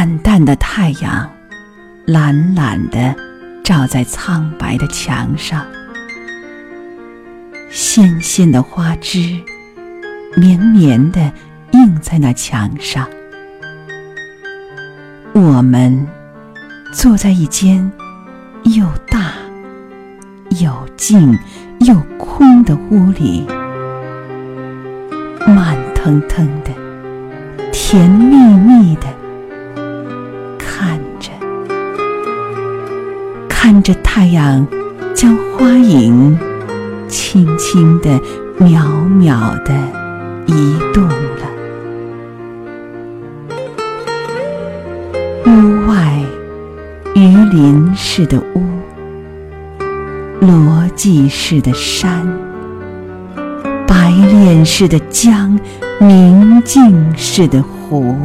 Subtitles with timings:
[0.00, 1.30] 淡淡的太阳，
[2.06, 3.14] 懒懒的
[3.62, 5.62] 照在苍白的墙上，
[7.68, 9.38] 纤纤的花枝，
[10.38, 11.30] 绵绵的
[11.72, 13.06] 映在那墙上。
[15.34, 16.08] 我们
[16.94, 17.92] 坐在一间
[18.62, 19.32] 又大
[20.62, 21.38] 又静
[21.80, 23.46] 又空的屋里，
[25.46, 26.70] 慢腾腾的，
[27.70, 29.19] 甜蜜蜜的。
[33.72, 34.66] 看着太阳
[35.14, 36.36] 将花影
[37.06, 38.20] 轻轻地、
[38.58, 39.72] 渺渺地
[40.44, 41.46] 移动了。
[45.46, 46.18] 屋外
[47.14, 48.64] 鱼鳞似的屋，
[50.40, 52.26] 罗辑似的山，
[53.86, 55.56] 白练似的江，
[56.00, 58.16] 明镜似的湖，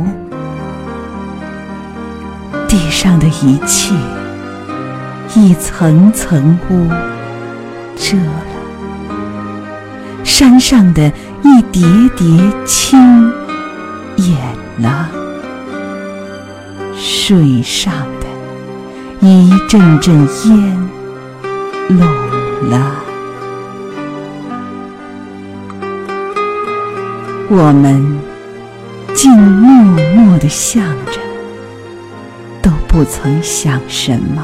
[2.68, 3.94] 地上的一切。
[5.38, 6.88] 一层层雾
[7.98, 8.46] 遮了，
[10.24, 11.12] 山上的
[11.44, 11.84] 一叠
[12.16, 12.26] 叠
[12.66, 12.98] 青
[14.16, 14.38] 掩
[14.78, 15.10] 了，
[16.96, 17.92] 水上
[18.22, 20.90] 的一阵阵烟
[21.90, 22.00] 拢
[22.70, 22.96] 了。
[27.50, 28.20] 我们
[29.14, 29.84] 竟默
[30.16, 31.20] 默地向着，
[32.62, 34.42] 都不曾想什么。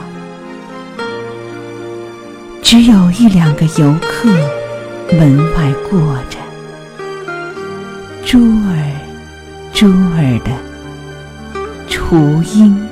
[2.62, 4.30] 只有一两个游客
[5.12, 6.38] 门外过着，
[8.26, 8.78] 珠儿
[9.74, 10.52] 珠儿的
[11.90, 12.88] 雏鹰，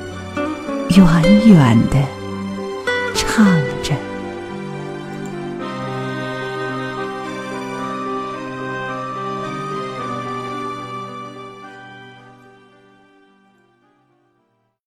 [0.89, 1.97] 远远的
[3.15, 3.45] 唱。